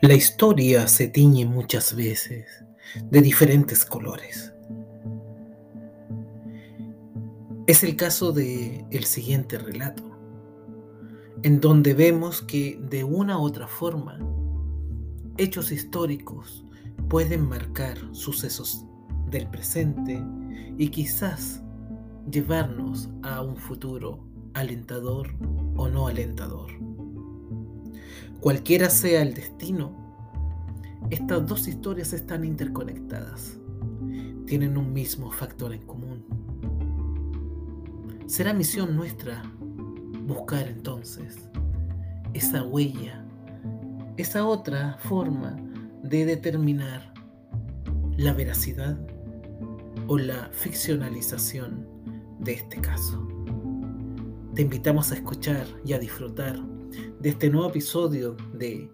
[0.00, 2.46] La historia se tiñe muchas veces
[3.10, 4.52] de diferentes colores.
[7.66, 10.04] Es el caso de el siguiente relato,
[11.42, 14.20] en donde vemos que de una u otra forma
[15.36, 16.64] hechos históricos
[17.08, 18.84] pueden marcar sucesos
[19.26, 20.22] del presente
[20.78, 21.60] y quizás
[22.30, 24.24] llevarnos a un futuro
[24.54, 25.34] alentador
[25.76, 26.87] o no alentador.
[28.40, 29.90] Cualquiera sea el destino,
[31.10, 33.58] estas dos historias están interconectadas.
[34.46, 36.24] Tienen un mismo factor en común.
[38.26, 39.42] Será misión nuestra
[40.24, 41.36] buscar entonces
[42.32, 43.24] esa huella,
[44.16, 45.56] esa otra forma
[46.04, 47.12] de determinar
[48.16, 48.96] la veracidad
[50.06, 51.88] o la ficcionalización
[52.38, 53.26] de este caso.
[54.54, 56.56] Te invitamos a escuchar y a disfrutar
[57.20, 58.90] de este nuevo episodio de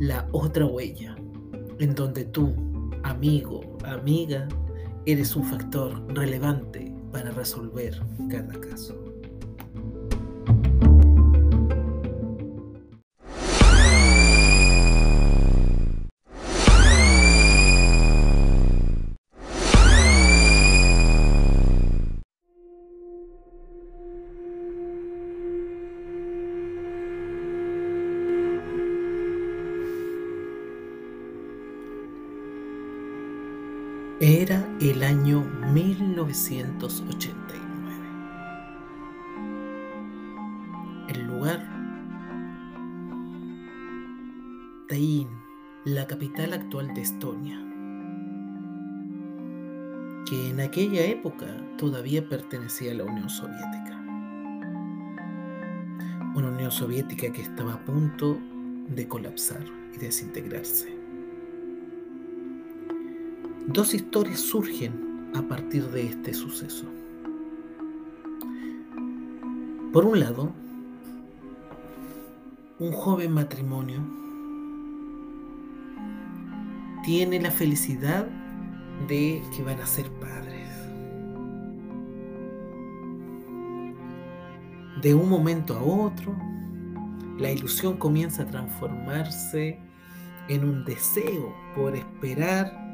[0.00, 1.16] La otra huella,
[1.78, 2.54] en donde tú,
[3.02, 4.46] amigo, amiga,
[5.06, 9.07] eres un factor relevante para resolver cada caso.
[35.08, 35.40] Año
[35.72, 37.34] 1989.
[41.08, 41.66] El lugar,
[44.86, 45.30] Tallinn,
[45.86, 47.58] la capital actual de Estonia,
[50.28, 51.46] que en aquella época
[51.78, 53.98] todavía pertenecía a la Unión Soviética.
[56.34, 58.38] Una Unión Soviética que estaba a punto
[58.88, 59.64] de colapsar
[59.94, 60.97] y desintegrarse.
[63.70, 66.86] Dos historias surgen a partir de este suceso.
[69.92, 70.50] Por un lado,
[72.78, 74.00] un joven matrimonio
[77.04, 78.26] tiene la felicidad
[79.06, 80.70] de que van a ser padres.
[85.02, 86.34] De un momento a otro,
[87.36, 89.78] la ilusión comienza a transformarse
[90.48, 92.87] en un deseo por esperar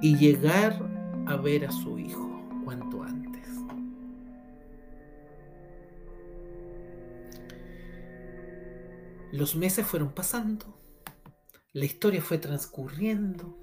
[0.00, 0.80] y llegar
[1.26, 3.48] a ver a su hijo cuanto antes.
[9.32, 10.66] Los meses fueron pasando,
[11.72, 13.56] la historia fue transcurriendo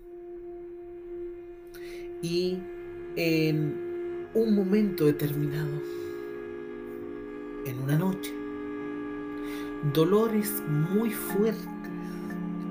[2.22, 2.60] y
[3.16, 5.82] en un momento determinado,
[7.66, 8.32] en una noche,
[9.94, 11.66] dolores muy fuertes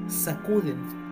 [0.09, 1.04] sacuden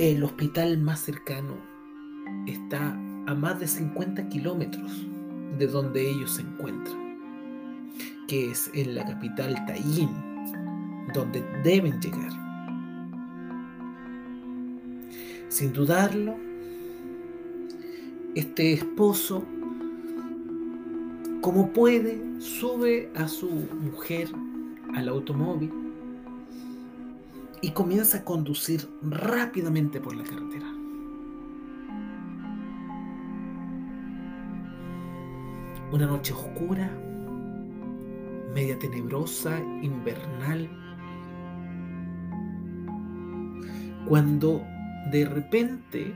[0.00, 1.58] El hospital más cercano
[2.46, 5.06] está a más de 50 kilómetros
[5.58, 7.18] de donde ellos se encuentran,
[8.26, 10.08] que es en la capital Tallinn,
[11.12, 12.32] donde deben llegar.
[15.50, 16.34] Sin dudarlo,
[18.34, 19.44] este esposo,
[21.42, 24.30] como puede, sube a su mujer
[24.94, 25.79] al automóvil
[27.62, 30.66] y comienza a conducir rápidamente por la carretera.
[35.92, 36.90] Una noche oscura,
[38.54, 40.70] media tenebrosa, invernal,
[44.08, 44.64] cuando
[45.10, 46.14] de repente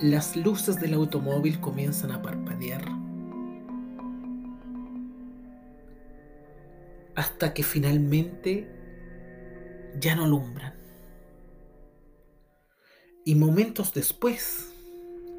[0.00, 2.84] las luces del automóvil comienzan a parpadear.
[7.14, 8.75] Hasta que finalmente
[10.00, 10.74] ya no alumbran.
[13.24, 14.72] Y momentos después,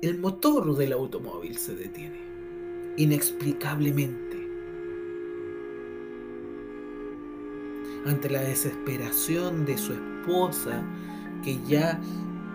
[0.02, 2.20] el motor del automóvil se detiene,
[2.98, 4.38] inexplicablemente.
[8.06, 10.84] Ante la desesperación de su esposa,
[11.44, 12.00] que ya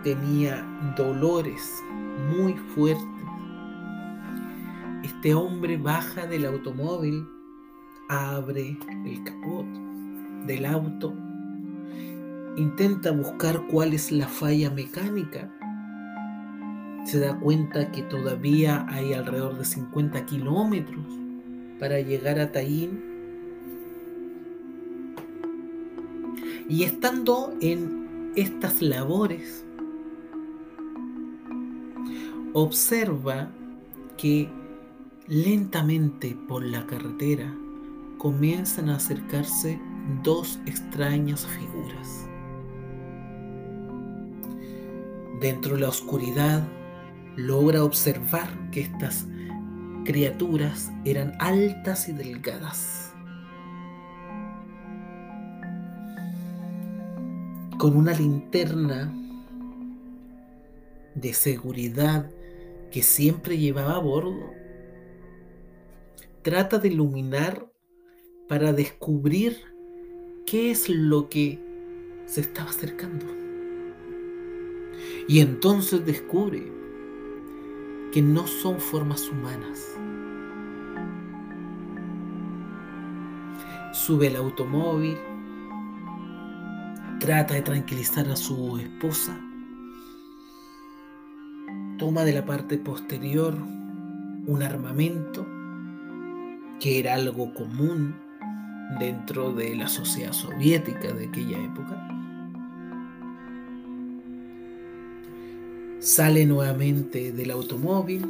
[0.03, 0.63] tenía
[0.97, 1.63] dolores
[2.31, 3.07] muy fuertes,
[5.03, 7.27] este hombre baja del automóvil,
[8.09, 9.67] abre el capot
[10.47, 11.15] del auto
[12.57, 15.51] intenta buscar cuál es la falla mecánica.
[17.05, 21.07] Se da cuenta que todavía hay alrededor de 50 kilómetros
[21.79, 23.03] para llegar a Taín.
[26.69, 29.65] Y estando en estas labores,
[32.53, 33.51] observa
[34.17, 34.49] que
[35.29, 37.55] Lentamente por la carretera
[38.19, 39.81] comienzan a acercarse
[40.25, 42.27] dos extrañas figuras.
[45.43, 46.63] Dentro de la oscuridad
[47.35, 49.27] logra observar que estas
[50.05, 53.13] criaturas eran altas y delgadas.
[57.77, 59.13] Con una linterna
[61.17, 62.31] de seguridad
[62.93, 64.53] que siempre llevaba a bordo,
[66.43, 67.69] trata de iluminar
[68.49, 69.57] para descubrir
[70.47, 71.59] qué es lo que
[72.27, 73.42] se estaba acercando.
[75.29, 76.73] Y entonces descubre
[78.13, 79.97] que no son formas humanas.
[83.93, 85.17] Sube el automóvil,
[87.21, 89.39] trata de tranquilizar a su esposa,
[91.99, 93.55] toma de la parte posterior
[94.47, 95.47] un armamento
[96.81, 98.17] que era algo común
[98.99, 102.12] dentro de la sociedad soviética de aquella época.
[106.03, 108.27] Sale nuevamente del automóvil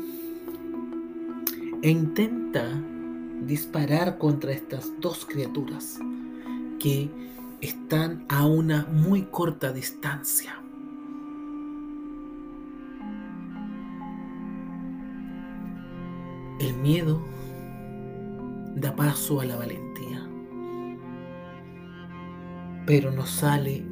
[1.81, 2.69] e intenta
[3.47, 5.99] disparar contra estas dos criaturas
[6.79, 7.09] que
[7.63, 10.61] están a una muy corta distancia.
[16.61, 17.23] El miedo
[18.77, 20.29] da paso a la valentía
[22.85, 23.83] pero no sale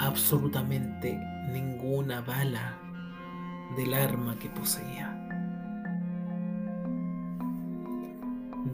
[0.00, 1.16] absolutamente
[1.52, 2.79] ninguna bala
[3.76, 5.16] del arma que poseía.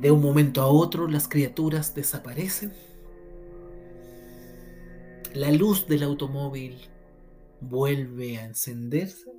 [0.01, 2.73] De un momento a otro las criaturas desaparecen.
[5.35, 6.79] La luz del automóvil
[7.61, 9.31] vuelve a encenderse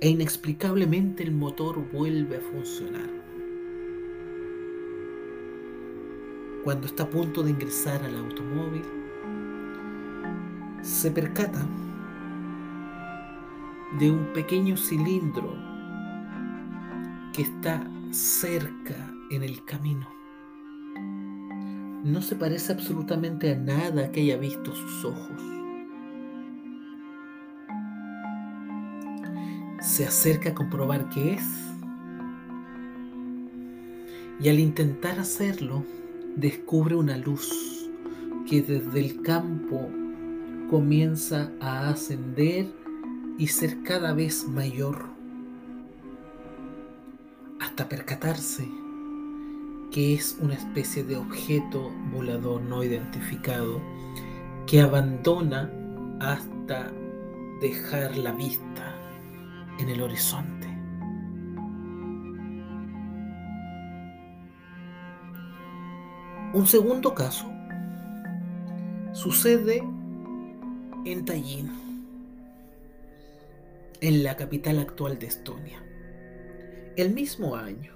[0.00, 3.20] e inexplicablemente el motor vuelve a funcionar.
[6.64, 8.84] cuando está a punto de ingresar al automóvil,
[10.82, 11.66] se percata
[13.98, 15.52] de un pequeño cilindro
[17.32, 18.94] que está cerca
[19.30, 20.08] en el camino.
[22.04, 25.42] No se parece absolutamente a nada que haya visto sus ojos.
[29.80, 31.44] Se acerca a comprobar qué es.
[34.40, 35.84] Y al intentar hacerlo,
[36.36, 37.88] descubre una luz
[38.48, 39.90] que desde el campo
[40.70, 42.79] comienza a ascender
[43.40, 45.06] y ser cada vez mayor,
[47.58, 48.68] hasta percatarse
[49.90, 53.80] que es una especie de objeto volador no identificado
[54.66, 55.72] que abandona
[56.20, 56.92] hasta
[57.62, 58.94] dejar la vista
[59.78, 60.68] en el horizonte.
[66.52, 67.50] Un segundo caso
[69.14, 69.82] sucede
[71.06, 71.89] en Tallinn,
[74.00, 75.84] en la capital actual de Estonia,
[76.96, 77.92] el mismo año,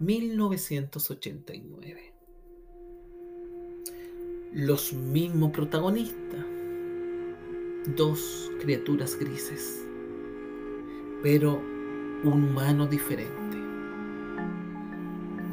[0.00, 2.12] 1989.
[4.52, 6.44] Los mismos protagonistas,
[7.96, 9.84] dos criaturas grises,
[11.22, 11.60] pero
[12.24, 13.56] un humano diferente.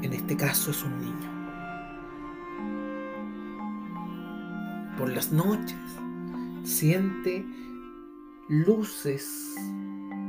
[0.03, 1.31] En este caso es un niño.
[5.01, 5.79] por las noches,
[6.63, 7.43] siente
[8.51, 9.55] luces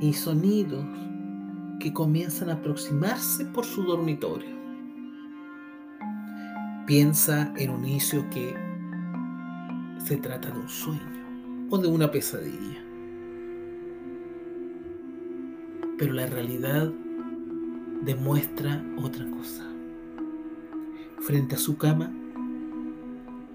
[0.00, 0.84] y sonidos
[1.80, 4.56] que comienzan a aproximarse por su dormitorio.
[6.86, 8.54] Piensa en un inicio que
[9.98, 12.80] se trata de un sueño o de una pesadilla.
[15.98, 16.92] Pero la realidad
[18.04, 19.64] demuestra otra cosa.
[21.18, 22.12] Frente a su cama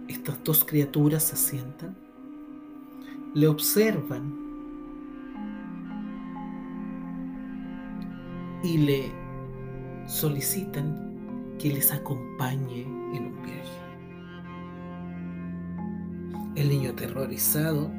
[0.09, 1.95] estas dos criaturas se sientan,
[3.33, 4.46] le observan
[8.67, 9.11] y le
[10.07, 13.79] solicitan que les acompañe en un viaje.
[16.55, 17.89] El niño aterrorizado,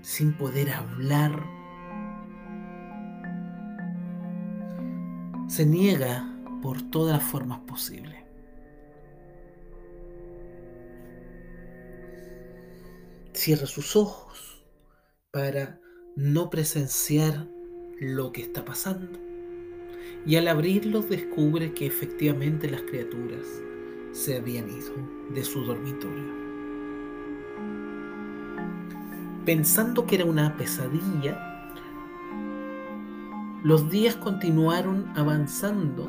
[0.00, 1.44] sin poder hablar,
[5.46, 6.26] se niega
[6.62, 8.14] por todas las formas posibles.
[13.34, 14.64] cierra sus ojos
[15.30, 15.78] para
[16.16, 17.46] no presenciar
[18.00, 19.23] lo que está pasando.
[20.26, 23.62] Y al abrirlos descubre que efectivamente las criaturas
[24.12, 24.94] se habían ido
[25.34, 26.44] de su dormitorio.
[29.44, 31.50] Pensando que era una pesadilla,
[33.62, 36.06] Los días continuaron avanzando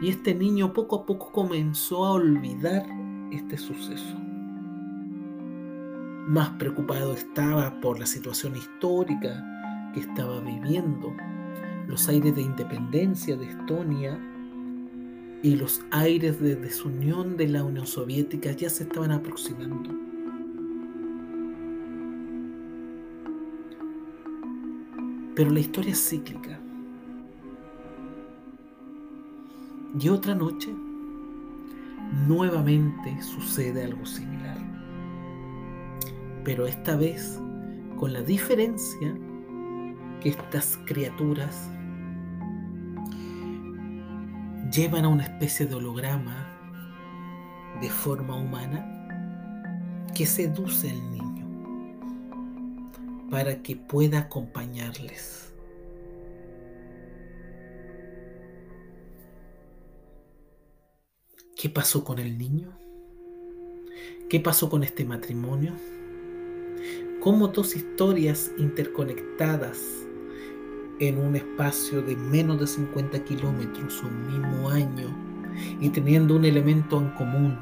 [0.00, 2.86] y este niño poco a poco comenzó a olvidar
[3.32, 4.16] este suceso.
[6.28, 9.44] Más preocupado estaba por la situación histórica
[9.92, 11.12] que estaba viviendo,
[11.90, 14.16] los aires de independencia de Estonia
[15.42, 19.90] y los aires de desunión de la Unión Soviética ya se estaban aproximando.
[25.34, 26.60] Pero la historia es cíclica.
[29.98, 30.72] Y otra noche,
[32.28, 34.58] nuevamente sucede algo similar.
[36.44, 37.40] Pero esta vez
[37.96, 39.12] con la diferencia
[40.20, 41.72] que estas criaturas
[44.70, 46.46] llevan a una especie de holograma
[47.80, 48.86] de forma humana
[50.14, 51.30] que seduce al niño
[53.30, 55.52] para que pueda acompañarles.
[61.56, 62.72] ¿Qué pasó con el niño?
[64.28, 65.74] ¿Qué pasó con este matrimonio?
[67.20, 69.78] ¿Cómo dos historias interconectadas
[71.00, 75.08] en un espacio de menos de 50 kilómetros, un mismo año,
[75.80, 77.58] y teniendo un elemento en común,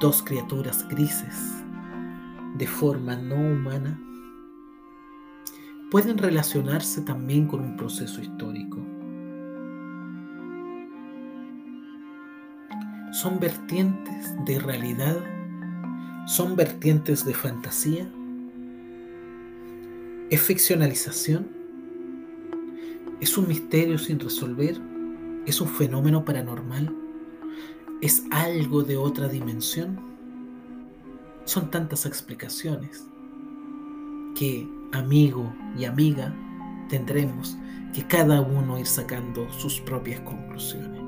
[0.00, 1.62] dos criaturas grises,
[2.56, 4.00] de forma no humana,
[5.90, 8.78] pueden relacionarse también con un proceso histórico.
[13.12, 15.16] son vertientes de realidad,
[16.26, 18.10] son vertientes de fantasía,
[20.30, 21.61] es ficcionalización,
[23.22, 24.76] es un misterio sin resolver,
[25.46, 26.92] es un fenómeno paranormal,
[28.00, 30.00] es algo de otra dimensión.
[31.44, 33.06] Son tantas explicaciones
[34.34, 36.34] que amigo y amiga
[36.88, 37.56] tendremos
[37.94, 41.01] que cada uno ir sacando sus propias conclusiones.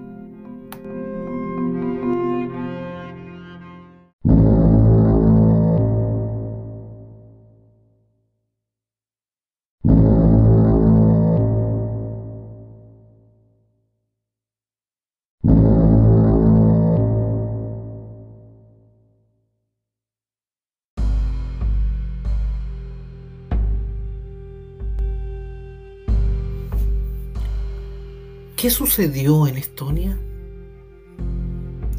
[28.64, 30.18] ¿Qué sucedió en Estonia?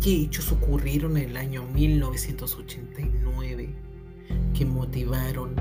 [0.01, 3.69] ¿Qué hechos ocurrieron en el año 1989
[4.57, 5.53] que motivaron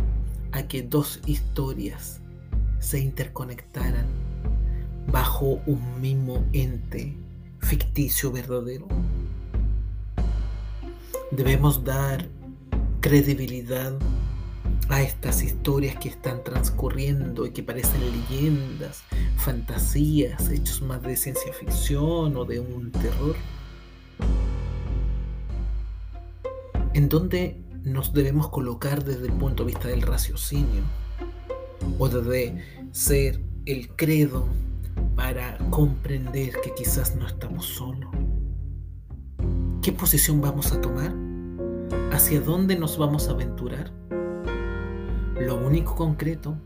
[0.52, 2.22] a que dos historias
[2.78, 4.06] se interconectaran
[5.12, 7.14] bajo un mismo ente
[7.58, 8.88] ficticio verdadero?
[11.30, 12.30] Debemos dar
[13.02, 13.92] credibilidad
[14.88, 19.02] a estas historias que están transcurriendo y que parecen leyendas,
[19.36, 23.36] fantasías, hechos más de ciencia ficción o de un terror,
[26.92, 30.82] en donde nos debemos colocar desde el punto de vista del raciocinio
[31.98, 32.62] o desde
[32.92, 34.46] ser el credo
[35.16, 38.10] para comprender que quizás no estamos solos.
[39.82, 41.14] ¿Qué posición vamos a tomar?
[42.12, 43.92] ¿Hacia dónde nos vamos a aventurar?
[45.38, 46.56] Lo único concreto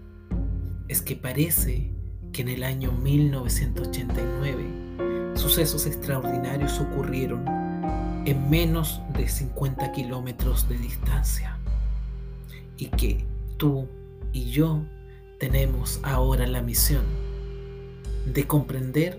[0.88, 1.90] es que parece
[2.32, 7.46] que en el año 1989 sucesos extraordinarios ocurrieron
[8.26, 11.56] en menos de 50 kilómetros de distancia
[12.76, 13.25] y que
[13.56, 13.88] tú
[14.34, 14.82] y yo
[15.38, 17.06] tenemos ahora la misión
[18.26, 19.18] de comprender,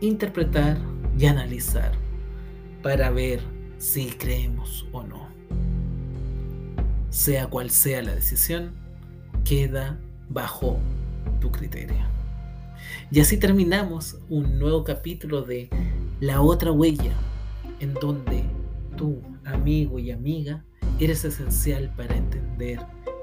[0.00, 0.78] interpretar
[1.18, 1.92] y analizar
[2.82, 3.42] para ver
[3.76, 5.27] si creemos o no
[7.18, 8.70] sea cual sea la decisión,
[9.44, 9.98] queda
[10.28, 10.78] bajo
[11.40, 12.06] tu criterio.
[13.10, 15.68] Y así terminamos un nuevo capítulo de
[16.20, 17.16] La otra huella,
[17.80, 18.44] en donde
[18.96, 20.64] tú, amigo y amiga,
[21.00, 22.78] eres esencial para entender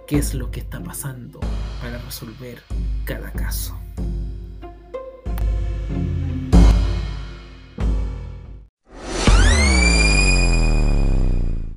[0.07, 1.39] qué es lo que está pasando
[1.81, 2.61] para resolver
[3.05, 3.79] cada caso.